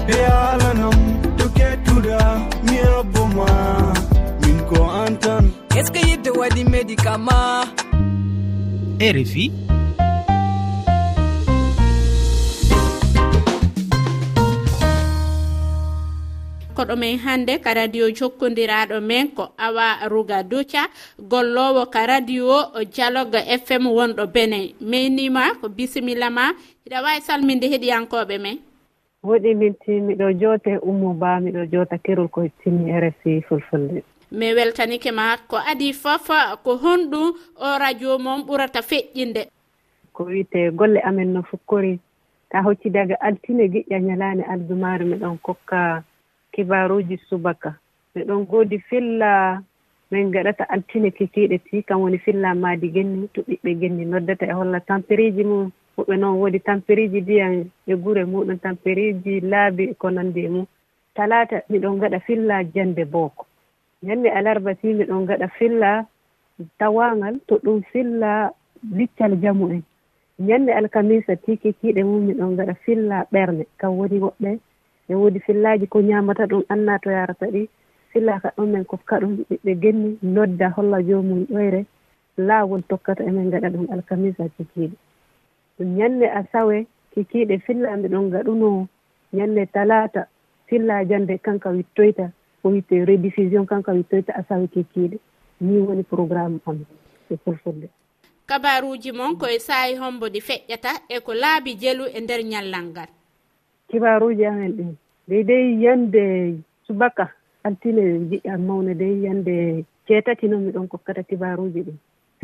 E 0.08 0.18
alanam 0.42 0.98
to 1.38 1.46
kettuɗa 1.58 2.20
mi 2.66 2.78
rabboma 2.92 3.48
min 4.42 4.58
ko 4.70 4.78
antan 5.04 5.44
est 5.78 5.86
ce 5.88 5.92
que 5.92 6.02
yidde 6.10 6.30
waɗi 6.40 6.64
médicament 6.64 7.68
rfi 9.00 9.52
men 17.08 17.20
hannde 17.24 17.60
ka 17.64 17.74
radio 17.74 18.10
jokkodiraɗo 18.12 19.00
men 19.02 19.32
ko 19.32 19.44
awa 19.58 20.04
ruga 20.12 20.44
duca 20.44 20.84
gollowo 21.20 21.86
ka 21.94 22.06
radio 22.06 22.68
dialogue 22.96 23.40
fm 23.64 23.88
wonɗo 23.88 24.28
bene. 24.34 24.76
Menima 24.82 25.56
ko 25.62 25.70
bisimilla 25.70 26.30
ma 26.30 26.52
hiɗa 26.84 27.04
wawi 27.04 27.22
salminde 27.22 27.68
heɗiyankoɓe 27.72 28.36
men. 28.44 28.58
Woɗi 29.24 29.56
minti 29.56 29.92
miɗo 30.08 30.28
joote 30.40 30.68
e 30.76 30.80
ummo 30.90 31.14
ba 31.14 31.40
miɗo 31.40 31.66
joota 31.72 31.98
kerol 31.98 32.28
ko 32.28 32.44
tini 32.64 32.92
rfi 32.92 33.42
fulfulde. 33.48 34.04
Mi 34.32 34.54
weltanike 34.54 35.12
ma 35.12 35.38
ko 35.48 35.58
adi 35.72 35.94
fof 35.94 36.28
ko 36.64 36.72
honɗum 36.76 37.28
o 37.56 37.68
radio 37.80 38.18
moon 38.20 38.44
ɓurata 38.48 38.82
feƴƴinde. 38.84 39.48
Ko 40.14 40.24
wiyete 40.24 40.72
golle 40.76 41.00
amen 41.08 41.34
no 41.34 41.42
fukkori 41.44 42.00
ta 42.52 42.62
hocci 42.62 42.90
daga 42.90 43.16
altine 43.22 43.68
giƴƴa 43.72 44.00
ñalaande 44.00 44.44
aldumare 44.44 45.06
miɗon 45.06 45.38
kokka 45.40 46.04
kibaruji 46.58 47.18
subaka. 47.30 47.78
Miɗon 48.16 48.46
goodi 48.50 48.80
filla 48.90 49.62
min 50.12 50.32
gaɗata 50.34 50.66
altine 50.74 51.12
kitiɗe 51.12 51.58
ti 51.70 51.84
kam 51.84 52.02
woni 52.02 52.18
filla 52.18 52.56
maadi 52.56 52.90
genni 52.90 53.28
to 53.34 53.42
ɓiɓɓe 53.48 53.80
genni 53.80 54.06
noddata 54.06 54.46
e 54.50 54.54
holla 54.58 54.80
tampiriji 54.80 55.44
mum. 55.44 55.70
Woɓɓe 55.98 56.16
noon 56.18 56.38
woodi 56.42 56.60
tampiriji 56.60 57.22
ndiyam 57.22 57.54
e 57.88 57.94
gure 57.96 58.26
muɗum 58.26 58.58
tampiriji 58.60 59.34
laabi 59.42 59.94
ko 60.02 60.10
nanndi 60.10 60.46
e 60.46 60.50
mum. 60.50 60.66
Talata 61.16 61.62
miɗon 61.70 62.00
gaɗa 62.02 62.20
filla 62.26 62.64
jannde 62.74 63.06
booko. 63.06 63.46
Ñannde 64.04 64.30
alarba 64.34 64.74
ti 64.76 64.88
miɗon 64.94 65.26
gaɗa 65.30 65.48
filla 65.58 66.06
tawaŋal 66.80 67.36
to 67.48 67.60
ɗum 67.64 67.82
filla 67.92 68.50
liccal 68.98 69.38
jamu 69.42 69.70
en. 69.76 69.84
Ñannde 70.40 70.72
alkamisa 70.74 71.36
ti 71.36 71.58
kikiiɗe 71.58 72.02
mum 72.04 72.26
miɗon 72.28 72.56
gaɗa 72.58 72.74
filla 72.84 73.26
ɓernde. 73.32 73.66
Kam 73.78 73.92
woni 74.00 74.18
woɓɓe 74.20 74.60
e 75.10 75.14
woodi 75.16 75.40
fillaji 75.40 75.88
ko 75.88 76.00
ñamata 76.02 76.46
ɗum 76.48 76.64
anna 76.70 77.00
to 77.00 77.10
yarata 77.12 77.46
ɗi 77.48 77.70
silla 78.14 78.40
ka 78.40 78.52
ɗon 78.58 78.66
men 78.72 78.86
kof 78.86 79.02
ɗum 79.06 79.44
ɓiɓɓe 79.50 79.72
genni 79.82 80.18
nodda 80.22 80.70
holla 80.76 81.02
jomum 81.04 81.46
ƴoyre 81.50 81.86
laawol 82.38 82.82
tokkata 82.90 83.24
emen 83.24 83.50
gaɗa 83.52 83.70
ɗum 83.70 83.88
alkamisa 83.92 84.50
kikiiɗe 84.58 84.96
ɗum 85.80 85.90
ñannde 85.98 86.26
asawe 86.30 86.86
kikiiɗe 87.14 87.58
fillaande 87.66 88.08
ɗon 88.08 88.30
gaɗuno 88.32 88.88
ñande 89.34 89.66
talata. 89.66 90.28
Filla 90.68 91.06
jande 91.06 91.38
kanka 91.38 91.70
wittoyta 91.70 92.32
ko 92.62 92.70
witte 92.70 93.06
rediffusion 93.06 93.66
kanka 93.66 93.92
wittoyta 93.92 94.36
asawe 94.36 94.68
kikiiɗe 94.68 95.18
ni 95.62 95.78
woni 95.80 96.04
programme 96.04 96.60
am 96.68 96.86
e 97.32 97.38
fulfulde. 97.38 97.90
Kabaruji 98.46 99.12
moon 99.12 99.38
koye 99.38 99.60
saahi 99.60 99.96
hombo 99.96 100.28
ɗi 100.28 100.42
feƴƴata 100.42 100.92
e 101.10 101.20
ko 101.20 101.34
laabi 101.34 101.76
jelu 101.76 102.06
e 102.06 102.20
nder 102.22 102.42
ñallal 102.44 102.86
ngal. 102.92 103.10
kibaruji 103.90 104.46
amen 104.46 104.72
ɗin 104.78 104.92
dey 105.28 105.44
dey 105.44 105.66
yande 105.84 106.24
subaka 106.88 107.26
altine 107.64 108.04
jiɗɗam 108.30 108.62
mawna 108.68 108.94
dey 108.94 109.14
yande 109.26 109.86
ceetati 110.08 110.48
noon 110.48 110.64
miɗon 110.66 110.88
kokkata 110.88 111.24
kibaruji 111.24 111.82
ɗin 111.88 111.98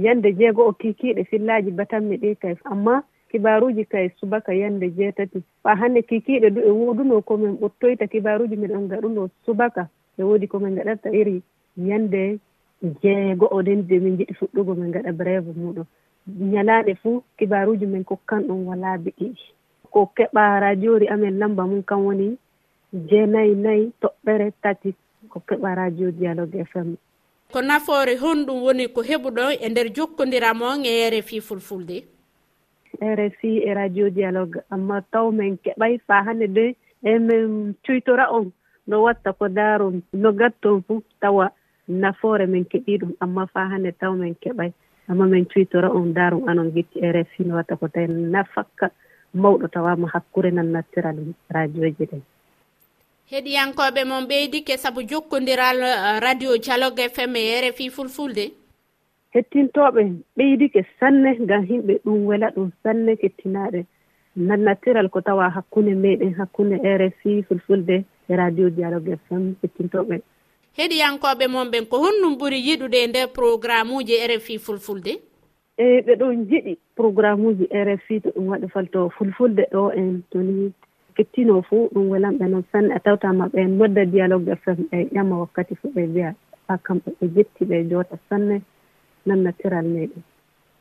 yande 0.05 0.31
jeego 0.37 0.61
o 0.67 0.71
kikiiɗe 0.73 1.23
fillaji 1.29 1.71
batanmi 1.71 2.15
ɗi 2.17 2.35
kay 2.41 2.55
amma 2.71 3.03
kibaruji 3.31 3.85
kay 3.85 4.09
subaka 4.19 4.53
yande 4.53 4.89
jeetati 4.97 5.43
fa 5.63 5.75
hannde 5.75 6.01
kikiiɗe 6.09 6.49
du 6.55 6.61
e 6.61 6.71
woduno 6.71 7.21
komin 7.21 7.57
ɓottoyta 7.61 8.07
kibaruji 8.07 8.55
miɗon 8.55 8.87
gaɗuno 8.89 9.29
subaka 9.45 9.89
e 10.19 10.23
woodi 10.23 10.47
komin 10.47 10.75
gaɗatta 10.75 11.09
iri 11.19 11.41
yande 11.77 12.39
jeego'o 13.01 13.61
nden 13.61 13.87
de 13.87 13.99
min 13.99 14.17
jiɗi 14.17 14.33
fuɗɗugo 14.39 14.73
min 14.75 14.91
gaɗa 14.91 15.11
brève 15.11 15.51
muɗum. 15.55 15.85
Ñalaande 16.51 16.95
fuu 17.01 17.23
kibaruji 17.37 17.85
min 17.85 18.03
kokkan 18.03 18.43
ɗum 18.47 18.67
walaa 18.67 18.97
biɗiɗi 18.97 19.41
ko 19.93 19.99
keɓa 20.17 20.59
radio 20.65 20.97
ri 21.01 21.07
amen 21.13 21.39
lamba 21.41 21.63
mum 21.69 21.83
kam 21.89 22.01
woni 22.07 22.27
jeenayi 23.09 23.53
nayi 23.55 23.83
toɓɓere 24.01 24.47
tati 24.63 24.89
ko 25.31 25.37
keɓa 25.47 25.69
radio 25.81 26.07
dialogue 26.11 26.65
fm 26.71 26.89
ko 27.53 27.61
nafoore 27.61 28.17
honɗum 28.17 28.63
woni 28.65 28.87
ko 28.89 29.01
heɓuɗon 29.09 29.61
e 29.61 29.69
nder 29.69 29.87
jokkodiramon 29.95 30.85
e 30.89 31.09
rfi 31.13 31.37
fulfulde? 31.47 31.97
Rfi 32.97 33.51
e 33.69 33.73
radio 33.73 34.09
dialogue. 34.09 34.57
Amma 34.73 35.01
taw 35.11 35.29
min 35.31 35.57
keɓay 35.63 35.99
fa 36.07 36.23
hande 36.25 36.47
de 36.49 36.75
emin 37.05 37.75
cuytora 37.85 38.25
on 38.33 38.51
no 38.87 39.03
watta 39.05 39.33
ko 39.33 39.47
daaron. 39.49 40.01
No 40.13 40.31
gatton 40.33 40.81
fuu 40.87 41.03
tawa 41.21 41.51
nafoore 41.87 42.47
min 42.47 42.65
keɓi 42.65 42.97
ɗum. 42.97 43.13
Amma 43.21 43.45
fa 43.53 43.69
hande 43.69 43.91
taw 43.99 44.13
min 44.15 44.33
keɓay. 44.33 44.73
Amma 45.09 45.25
min 45.25 45.45
cuytora 45.45 45.93
on 45.93 46.13
daarum 46.13 46.49
anon 46.49 46.71
gitti 46.73 47.01
rfi 47.01 47.45
no 47.45 47.55
watta 47.55 47.77
ko 47.77 47.87
tawi 47.87 48.07
nafakka. 48.07 48.89
mawɗo 49.33 49.67
tawama 49.67 50.07
hakkure 50.13 50.51
nan 50.51 50.71
nattiral 50.71 51.17
radio 51.49 51.89
ji 51.89 52.05
ɗen. 52.05 52.21
Heɗiyankoɓe 53.31 54.03
moon 54.05 54.27
ɓeydike 54.27 54.77
saabu 54.77 55.01
jokkodiral 55.09 55.79
uh, 55.81 56.19
radio 56.19 56.57
dialogue 56.57 57.09
fm 57.09 57.35
e 57.35 57.61
rfi 57.69 57.89
fulfulde. 57.89 58.51
Hettintoɓe 59.33 60.01
ɓeydike 60.37 60.85
sanne 60.99 61.29
ngam 61.39 61.63
himɓe 61.65 61.93
ɗum 62.05 62.25
wela 62.25 62.47
ɗum 62.55 62.69
sanne 62.83 63.15
kettinaɗe. 63.17 63.85
Nannatiral 64.35 65.09
ko 65.09 65.21
tawa 65.21 65.49
hakkunde 65.49 65.93
meɗen 65.95 66.33
hakkunde 66.37 66.77
rfi 66.83 67.43
fulfulde 67.47 68.05
e 68.29 68.35
radio 68.35 68.69
dialogue 68.69 69.17
fm 69.27 69.55
hettintoɓe. 69.63 70.21
Heɗiyankoɓe 70.77 71.47
moon 71.47 71.71
ɓen 71.71 71.85
ko 71.85 71.97
honɗum 71.97 72.37
ɓuuri 72.37 72.59
yiɗude 72.67 72.97
e 73.03 73.07
nder 73.07 73.27
programme 73.33 73.91
uji 73.95 74.15
rfi 74.27 74.59
fulfulde. 74.59 75.21
eyi 75.77 76.01
ɓe 76.01 76.15
ɗon 76.15 76.45
jiɗi 76.49 76.77
programme 76.95 77.45
uji 77.47 77.65
rfi 77.71 78.21
to 78.21 78.29
ɗum 78.35 78.47
waɗi 78.47 78.67
fal 78.73 78.87
to 78.93 79.09
fulfulde 79.09 79.63
ɗo 79.71 79.91
en 79.95 80.21
toni 80.31 80.71
kettino 81.15 81.61
fuu 81.61 81.89
ɗum 81.93 82.09
welanɓe 82.09 82.45
noon 82.49 82.63
sanne 82.71 82.91
a 82.93 82.99
tawtama 82.99 83.47
ɓe 83.53 83.61
nodda 83.67 84.05
dialogue 84.05 84.55
fm 84.63 84.77
ɓe 84.91 84.97
ƴama 85.13 85.39
wakkati 85.39 85.75
fo 85.75 85.87
ɓe 85.95 86.05
mbiya 86.07 86.35
ha 86.67 86.77
kamɓe 86.77 87.09
ɓe 87.19 87.27
jetti 87.35 87.65
ɓe 87.65 87.89
joota 87.89 88.17
sanne 88.29 88.61
nannatiral 89.25 89.85
meɗen. 89.85 90.21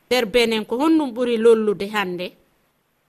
Nder 0.07 0.25
benen 0.25 0.65
ko 0.65 0.77
honɗum 0.77 1.09
ɓuri 1.13 1.37
lollude 1.37 1.87
hannde? 1.93 2.27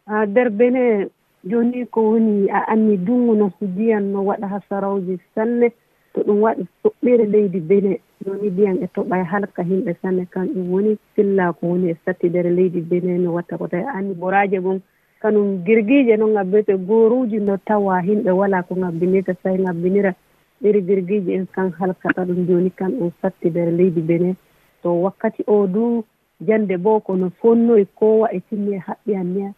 A 0.07 0.27
nder 0.27 0.51
bene 0.51 1.09
joni 1.45 1.87
ko 1.87 2.01
woni 2.11 2.49
a 2.51 2.65
anni 2.73 2.97
dungu 2.97 3.35
no 3.37 3.53
ndiyan 3.61 4.13
no 4.13 4.25
waɗa 4.25 4.47
ha 4.49 4.61
sarawji 4.69 5.19
sanne 5.35 5.69
to 6.15 6.21
ɗum 6.25 6.41
waɗi 6.41 6.65
soɓɓere 6.83 7.25
leydi 7.27 7.61
bene 7.61 8.01
joni 8.25 8.51
mbiyan 8.51 8.83
e 8.83 8.87
toɓay 8.95 9.25
halka 9.25 9.63
himɓe 9.63 9.93
sanne 10.03 10.27
kan 10.31 10.47
ɗum 10.55 10.71
woni 10.73 10.97
silla 11.15 11.53
ko 11.53 11.67
woni 11.67 11.91
e 11.91 11.97
sattidere 12.05 12.51
leydi 12.51 12.81
benin 12.81 13.23
no 13.25 13.33
watta 13.33 13.59
ko 13.59 13.69
tawi. 13.69 13.85
Anni 13.97 14.15
boraje 14.15 14.61
mum 14.61 14.81
kanum 15.23 15.65
girguije 15.65 16.17
no 16.17 16.27
ngabbirte 16.29 16.75
goruji 16.89 17.39
no 17.41 17.57
tawa 17.57 18.01
himɓe 18.01 18.31
wala 18.31 18.63
ko 18.63 18.77
ngabbinirta 18.77 19.35
so 19.35 19.41
tawi 19.43 19.59
ngabbinira 19.59 20.15
ɓeeri 20.63 20.81
girguiji 20.87 21.33
en 21.35 21.47
kan 21.47 21.71
halkata 21.79 22.25
ɗum 22.25 22.47
joni 22.47 22.71
kan 22.71 22.91
ɗum 22.99 23.11
sattidere 23.23 23.71
leydi 23.71 24.01
benin. 24.01 24.37
To 24.83 25.03
wakkati 25.03 25.45
o 25.47 25.67
du 25.67 26.05
jande 26.41 26.77
bo 26.77 27.01
kono 27.01 27.31
fonnoyi 27.41 27.87
kowa 27.95 28.29
e 28.33 28.41
timmi 28.41 28.77
e 28.77 28.79
haɓɓi 28.79 29.17
anniya 29.17 29.53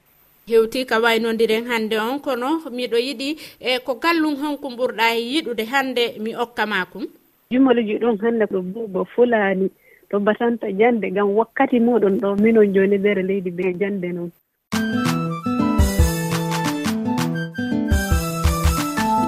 hewti 0.47 0.87
ka 0.87 1.01
waynodiren 1.01 1.67
hannde 1.67 1.99
on 1.99 2.21
kono 2.21 2.49
miɗo 2.71 2.99
yiɗi 3.07 3.29
e 3.61 3.79
ko 3.79 3.95
gallum 3.95 4.37
honko 4.37 4.69
ɓurɗa 4.79 5.07
e 5.19 5.21
yiɗude 5.33 5.65
hannde 5.73 6.05
mi 6.23 6.37
okkama 6.37 6.87
kum 6.93 7.07
jumoluji 7.51 7.99
ɗon 8.03 8.17
hannde 8.23 8.45
ɗo 8.53 8.59
buuba 8.73 9.05
fulani 9.13 9.67
to 10.11 10.19
batanta 10.21 10.67
jande 10.79 11.07
ngam 11.11 11.29
wakkati 11.39 11.79
moɗon 11.87 12.15
ɗo 12.23 12.29
minon 12.43 12.73
joni 12.75 12.97
nder 12.99 13.19
leydi 13.29 13.51
be 13.57 13.65
jande 13.81 14.09
noon 14.17 14.31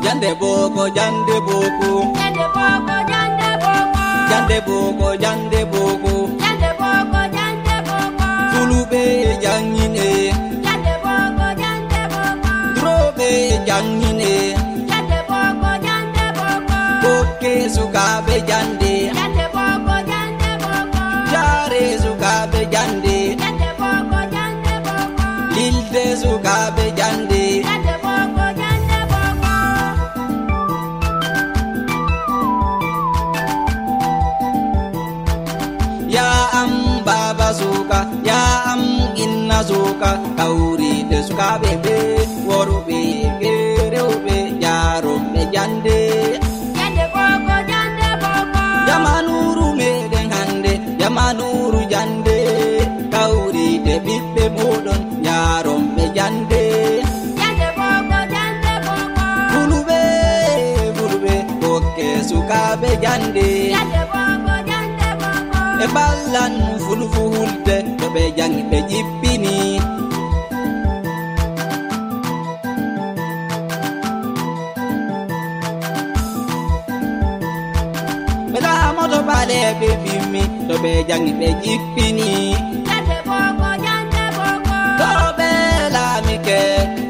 jande 0.04 0.30
boko 0.40 0.82
jande 0.96 1.37
boko 1.46 1.90
jande 2.18 2.44
boko 2.54 2.94
jande 3.10 3.48
boko 3.60 3.96
jande 4.30 4.58
boko 4.66 5.08
jande 5.22 5.60
boko 5.72 6.20
jande 6.40 6.70
boko 6.80 7.20
jande 7.37 7.75
boko 7.88 8.26
tuluɓe 8.52 9.02
e 9.28 9.32
jangine 9.44 10.08
jande 10.64 10.94
boko 11.04 11.46
jande 11.62 12.00
boko 12.12 12.50
droɓe 12.76 13.28
jangine 13.68 14.32
jare 17.49 17.69
sukaɓe 17.75 18.37
jande. 18.49 18.93
Jare 21.33 21.83
sukaɓe 22.02 22.61
jande. 22.73 23.17
Lilde 25.55 26.05
sukaɓe 26.23 26.85
jande. 26.99 27.43
Ya 36.15 36.28
am 36.61 36.73
baba 37.06 37.49
suka 37.58 37.99
ya 38.28 38.41
am 38.73 38.82
inna 39.25 39.58
suka 39.71 40.11
kawri 40.39 40.87
jangi 68.38 68.62
ɓe 68.70 68.78
ƴippini 68.90 69.56
ɓe 78.52 78.58
laamoto 78.64 79.18
baale 79.28 79.58
ɓe 79.80 79.88
bimmi 80.02 80.42
to 80.66 80.74
ɓe 80.82 80.92
jangi 81.08 81.32
ɓe 81.40 81.48
ƴippini 81.64 82.30
to 85.00 85.10
ɓe 85.38 85.50
laamike 85.94 86.58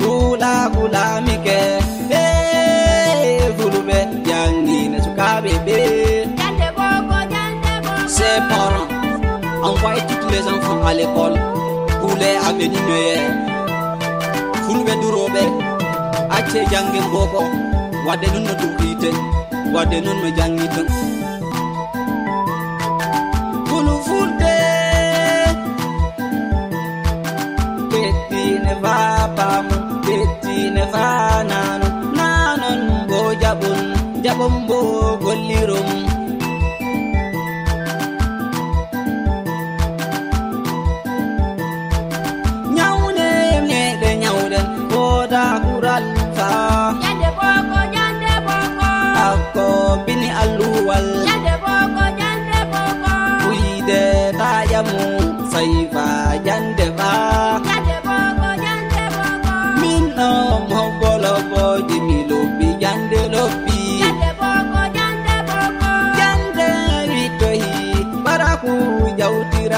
kuulaaku 0.00 0.82
laamike 0.94 1.58
ɓe 2.10 2.22
fulɓe 3.56 3.98
jangine 4.28 4.98
sukaaɓe 5.04 5.52
ɓe. 5.66 5.78
Se 8.16 8.30
poron 8.50 8.86
on 9.66 9.74
wayti 9.82 10.14
enfants 10.68 10.86
à 10.86 10.94
l'école 10.94 11.34
tous 12.00 12.16
les 12.20 12.36
aveninoye 12.48 13.16
fulɓe 14.64 14.94
duroɓe 15.02 15.42
acce 16.36 16.60
jangge 16.72 17.00
goko 17.12 17.42
wadde 18.06 18.26
noon 18.32 18.44
no 18.46 18.52
duɓɓite 18.60 19.10
wadde 19.74 19.98
noon 20.04 20.18
no 20.22 20.28
jangguiten 20.38 20.88
kulu 23.68 23.94
fulde 24.06 24.54
ɓettine 27.90 28.72
fapamu 28.82 29.76
ɓettine 30.06 30.82
fananu 30.92 31.88
nanon 32.18 32.80
bo 33.08 33.18
jaɓon 33.42 33.80
jaɓon 34.24 34.54
bo 34.68 34.78
gollirom. 35.24 36.07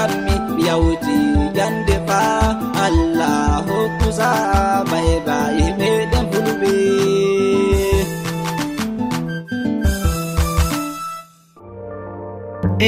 lammi 0.01 0.35
mi 0.55 0.63
yawti 0.67 1.17
jande 1.55 1.95
fa 2.07 2.21
allah 2.85 3.65
hokkusa 3.67 4.29
mayba 4.91 5.37
e 5.65 5.67
meɗen 5.79 6.25
fulɓe 6.31 6.73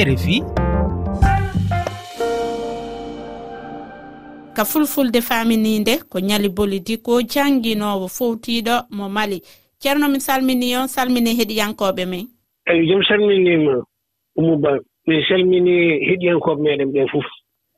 rfi 0.10 0.38
ka 4.56 4.66
fulfulde 4.66 5.22
faminide 5.22 5.94
ko 6.10 6.20
ñali 6.20 6.50
bolidi 6.50 6.98
ko 6.98 7.22
janguinowo 7.22 8.08
fowtiɗo 8.08 8.76
mo 8.98 9.10
mali. 9.10 9.42
Ceerno 9.80 10.08
mi 10.10 10.20
salmini 10.20 10.76
on 10.78 10.88
salmini 10.88 11.32
heɗiyankoɓe 11.40 12.06
men. 12.06 12.26
Eyi 12.70 12.88
joom 12.88 13.04
salminima 13.08 13.74
oumou 14.38 14.58
ba 14.64 14.72
min 15.08 15.24
calminii 15.28 16.00
heɗiyankooɓe 16.08 16.62
meeɗen 16.62 16.92
ɓeen 16.94 17.08
fof 17.08 17.26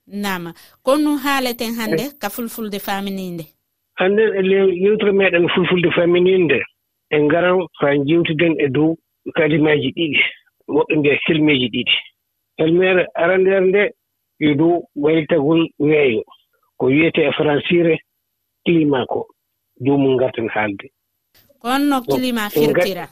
nama. 0.07 0.53
Kon 0.83 1.01
no 1.03 1.17
haaleten 1.17 1.73
hannde 1.79 2.13
ka 2.21 2.29
fulfulde 2.29 2.79
faaminiinde 2.79 3.45
hannde 3.99 4.23
e 4.39 4.41
lew 4.41 4.67
yewtere 4.83 5.11
meeɗen 5.11 5.45
e 5.45 5.49
fulfulde 5.55 5.89
faaminiinde 5.95 6.59
en 7.11 7.21
ngaran 7.25 7.67
haa 7.79 7.93
njewtiden 7.95 8.53
e 8.59 8.67
dow 8.69 8.95
kalimaaji 9.35 9.89
ɗiɗi 9.97 10.19
woɓɓe 10.67 10.93
mbiya 10.97 11.17
kelmeeji 11.25 11.67
ɗiɗi. 11.73 11.95
Elmeere 12.57 13.03
arandeer 13.15 13.61
nde 13.61 13.83
yo 14.39 14.53
dow 14.59 14.83
waylitagol 14.95 15.61
weeyo 15.79 16.23
ko 16.77 16.85
wiyetee 16.85 17.27
e 17.29 17.31
françire 17.31 17.97
climat 18.65 19.07
ko 19.07 19.27
joomum 19.79 20.15
ngarten 20.15 20.47
haalde. 20.49 20.87
On 21.63 21.79
no 21.89 22.01
climat 22.01 22.51
firtira? 22.51 23.07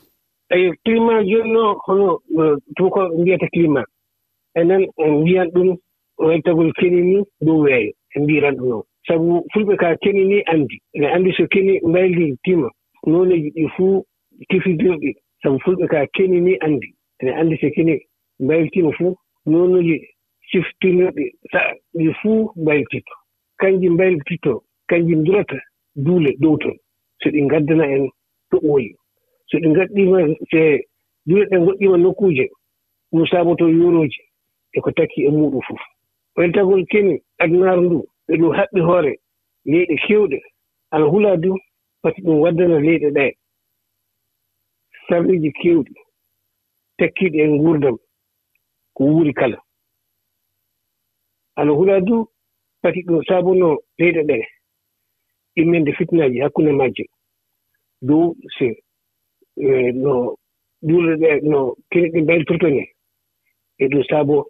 Eyi 0.50 0.72
climat 0.86 1.26
jooni 1.26 1.52
no 1.52 1.80
hono 1.86 2.20
euh, 2.40 2.58
tuko 2.76 3.10
mbiyata 3.20 3.48
climat. 3.48 3.86
enen 4.60 4.84
en 4.98 5.12
mbiyan 5.22 5.48
ɗum 5.54 5.70
way 6.18 6.42
keni 6.80 7.02
ni 7.02 7.18
dow 7.46 7.60
weeyo 7.64 7.92
en 8.16 8.24
mbiran 8.24 8.56
ɗum 8.58 8.70
noon 8.70 8.84
sabu 9.08 9.46
fulɓe 9.54 9.76
kaa 9.82 9.96
kenini 9.96 10.42
anndi 10.52 10.76
ene 10.96 11.08
anndi 11.16 11.32
so 11.38 11.48
keni 11.48 11.80
mbaylitiima 11.90 12.70
nooneji 13.08 13.50
ɗi 13.56 13.68
fuu 13.76 14.06
tifidooɗi 14.50 15.10
sabu 15.42 15.58
fulɓe 15.64 15.86
kaa 15.88 16.06
kenini 16.16 16.58
anndi 16.66 16.88
ene 17.22 17.32
anndi 17.40 17.58
so 17.62 17.70
keni 17.76 17.94
mbayltima 18.40 18.92
fuu 18.98 19.16
noonuji 19.46 19.96
siftinirɗi 20.52 21.26
sa 21.52 21.60
ɗi 21.98 22.08
fuu 22.22 22.52
mbaylititto 22.62 23.14
kanji 23.60 23.90
mbaylititto 23.90 24.54
kanji 24.90 25.16
durata 25.26 25.58
duule 25.96 26.32
dow 26.42 26.58
ton. 26.58 26.76
So 27.22 27.30
ɗi 27.30 27.42
ngaddana 27.46 27.86
en 27.96 28.04
toɓooji 28.52 28.92
so 29.50 29.56
ɗi 29.62 29.68
ngaɗɗima 29.70 30.18
se 30.52 30.62
duule 31.28 31.46
ɗe 31.52 31.58
goɗɗima 31.66 31.98
nokkuuje 32.04 32.46
ɗum 33.12 33.26
saaboto 33.30 33.66
yorooji 33.78 34.22
eko 34.78 34.92
takki 34.92 35.20
e 35.28 35.30
muɗum 35.30 35.62
fof 35.68 35.82
oyen 36.38 36.52
tagol 36.54 36.86
keni 36.92 37.22
adunaaru 37.42 37.82
ndu 37.86 38.00
ɓe 38.28 38.34
ɗum 38.40 38.52
haɓɓi 38.58 38.80
hoore 38.88 39.12
leyɗe 39.66 39.96
kewɗe 40.06 40.38
ana 40.94 41.06
hulaa 41.12 41.38
du 41.44 41.52
pati 42.02 42.22
ɗum 42.22 42.42
waddana 42.44 42.78
leyɗe 42.80 43.10
ɗee 43.18 43.32
sarɗiiji 45.08 45.50
kewɗi 45.62 45.94
takkiiɗe 46.98 47.38
e 47.44 47.48
nguurdam 47.50 47.98
ko 48.96 49.02
wuuri 49.04 49.34
kala. 49.34 49.58
Ana 51.56 51.72
hulaa 51.72 52.00
du 52.08 52.16
pati 52.82 53.00
ɗum 53.08 53.24
saabunno 53.28 53.68
leyɗe 54.00 54.22
ɗee 54.30 54.44
immende 55.60 55.92
fitnaaji 55.98 56.38
hakkunde 56.44 56.72
majje. 56.72 57.06
Dow 58.08 58.36
si 58.58 58.66
eh, 59.66 59.92
no 60.04 60.14
duule 60.82 61.14
ɗe 61.22 61.30
no 61.52 61.76
kene 61.92 62.08
ɗi 62.14 62.20
mbaylitorto 62.22 62.68
ni 62.70 62.84
e 63.78 63.88
ɗum 63.92 64.04
saaboo 64.10 64.44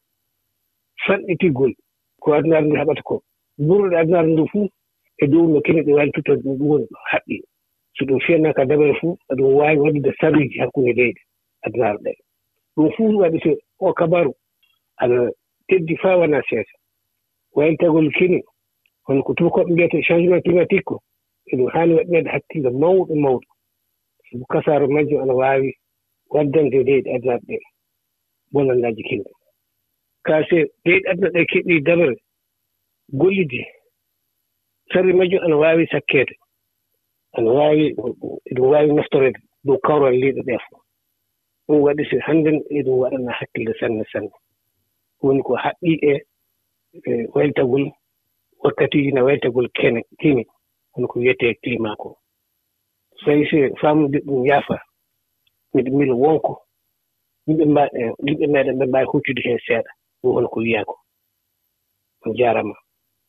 fanɗitigol 1.06 1.74
ko 2.22 2.28
adunaaru 2.38 2.66
ndu 2.68 2.76
haɓata 2.80 3.02
ko. 3.10 3.16
Burɗe 3.68 3.96
adunaaru 3.98 4.30
ndu 4.34 4.44
fuu 4.52 4.66
e 5.22 5.28
dow 5.32 5.46
no 5.48 5.60
kene 5.66 5.82
ɗe 5.86 5.92
waltirta 5.98 6.34
ɗum 6.42 6.54
ɗum 6.58 6.68
woni 6.72 6.88
haɓɓi. 7.12 7.36
So 7.96 8.06
ɗum 8.08 8.20
fiyatnaaka 8.26 8.66
dabare 8.70 8.94
fuu 9.00 9.12
e 9.14 9.18
aɗum 9.34 9.54
waawi 9.58 9.78
waɗude 9.84 10.12
sarruuji 10.20 10.60
hakkunde 10.62 10.92
leyɗe 11.00 11.22
adunaaru 11.66 12.00
ɗe. 12.06 12.12
Ɗum 12.76 12.90
fuu 12.96 13.20
waɗi 13.22 13.38
so 13.44 13.52
o 13.80 13.94
kabaru 13.94 14.32
aɗa 15.02 15.18
teddi 15.68 15.96
faa 16.02 16.18
wonaa 16.20 16.42
seesa. 16.50 16.76
Waylitagol 17.56 18.10
kene 18.18 18.40
ko 19.06 19.34
tubakoɓe 19.38 19.72
mbiyata 19.72 19.98
changement 20.08 20.42
climatique 20.44 20.84
ko 20.90 20.96
eɗum 21.52 21.68
haani 21.74 21.94
waɗineede 21.98 22.30
hakkille 22.34 22.70
mawɗo 22.82 23.14
mawɗo 23.24 23.48
sabu 24.30 24.46
kasaaro 24.52 24.88
majjum 24.88 25.22
ana 25.22 25.34
waawi 25.34 25.70
waddande 26.34 26.78
leyɗe 26.88 27.10
adunaaru 27.16 27.46
ɗe 27.48 27.58
bonanndaji 28.54 29.04
kinɗe 29.10 29.32
kaase 30.26 30.58
leyɗi 30.86 31.08
aduna 31.10 31.30
ɗe 31.36 31.42
keɓii 31.52 31.84
dabere 31.88 32.16
gollidi 33.20 33.62
sarri 34.94 35.14
majjum 35.18 35.44
ana 35.46 35.56
waawi 35.62 35.86
sakkeede. 35.92 36.34
Ana 37.38 37.50
waawi 37.58 37.86
eɗum 38.50 38.68
waawi 38.72 38.90
naftorede 38.96 39.40
dow 39.66 39.78
kawral 39.86 40.16
leyɗe 40.22 40.42
ɗee 40.48 40.60
fof 40.66 40.82
ɗum 41.68 41.80
waɗi 41.86 42.04
so 42.10 42.16
hannden 42.26 42.58
eɗum 42.78 42.96
waɗana 43.02 43.32
hakkille 43.40 43.74
sanne 43.80 44.04
sanne. 44.12 44.32
Woni 45.24 45.42
ko 45.48 45.54
haɓɓii 45.64 45.98
e, 46.12 46.14
e 47.10 47.12
weltagol 47.36 47.86
wakkatiiji 48.64 49.12
no 49.14 49.22
weltagol 49.28 49.68
kene 49.78 50.00
kini 50.20 50.44
woni 50.94 51.08
ko 51.12 51.16
wiyetee 51.20 51.54
climat 51.62 51.98
ko. 52.02 52.10
So 53.20 53.26
tawi 53.26 53.44
so 53.50 53.58
faamude 53.82 54.18
ɗum 54.26 54.42
yaafa 54.50 54.76
miɗo 55.74 55.90
mila 55.98 56.14
wonko 56.24 56.54
yimɓe 57.48 57.66
mbaaɗe 57.72 58.00
yimɓe 58.26 58.46
meeɗen 58.54 58.78
ɓe 58.80 58.86
mbaawi 58.90 59.08
huccude 59.12 59.42
heen 59.46 59.60
seeɗa. 59.68 59.92
ɗum 60.24 60.38
on 60.38 60.48
ko 60.48 60.60
wiya 60.60 60.86
ko 60.86 60.96
on 62.26 62.34
jarama. 62.36 62.76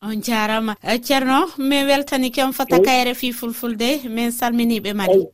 On 0.03 0.21
jarama. 0.23 0.77
Eh, 0.83 0.99
Ceerno 1.03 1.47
min 1.59 1.87
weltanike 1.87 2.43
on 2.45 2.53
fota 2.53 2.79
kayre 2.79 3.15
fi 3.15 3.33
fulfulde 3.33 4.07
min 4.09 4.31
salminiɓe 4.31 4.95
mali 4.95 5.27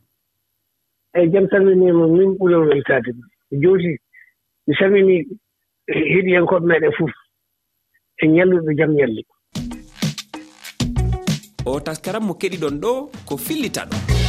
eyi 1.14 1.30
jam 1.32 1.46
salminima 1.50 2.06
min 2.08 2.36
ɓuuran 2.38 2.68
weltade 2.68 3.10
jooti 3.50 3.92
mi 4.66 4.74
salmini 4.78 5.16
eh, 5.88 6.04
heɗiyankoɓe 6.12 6.66
meɗen 6.66 6.92
fof 6.98 7.12
e 8.22 8.26
ñalluɓe 8.26 8.76
jam 8.78 8.92
ñalli. 8.94 9.22
O 11.66 11.80
taskaram 11.80 12.24
mo 12.26 12.34
keɗiɗon 12.34 12.80
ɗo 12.82 13.10
ko 13.28 13.36
fillita 13.36 13.82
ɗum. 13.90 14.19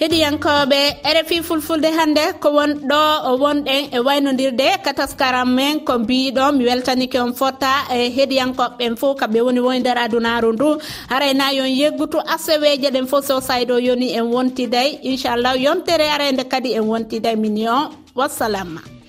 heɗiyankoɓe 0.00 0.80
rfi 1.16 1.36
fulfulde 1.42 1.88
hannde 1.98 2.24
ko 2.40 2.48
wonɗo 2.56 3.00
wonɗen 3.42 3.82
e 3.96 3.98
waynodirde 4.06 4.68
kataskaram 4.84 5.48
men 5.54 5.80
ko 5.86 5.98
mbiɗon 5.98 6.56
mi 6.56 6.64
weltanike 6.64 7.18
on 7.20 7.32
fotta 7.34 7.72
e 7.92 8.08
heɗiyankoɓeɓen 8.16 8.96
fof 9.00 9.16
kamɓe 9.20 9.40
woni 9.46 9.60
woni 9.60 9.80
nder 9.80 9.98
adunaru 9.98 10.52
ndu. 10.52 10.68
Arayna 11.14 11.52
yon 11.58 11.68
yeggutu 11.80 12.18
aseweje 12.34 12.88
ɗen 12.94 13.06
fof 13.10 13.24
so 13.26 13.40
sayɗo 13.40 13.76
yoni 13.86 14.08
en 14.18 14.26
wontiday 14.34 14.88
inchallah 15.02 15.54
yontere 15.64 16.06
arende 16.14 16.44
kadi 16.48 16.74
en 16.78 16.84
wontiday 16.90 17.36
min 17.36 17.68
on 17.68 17.90
wassalama 18.16 18.99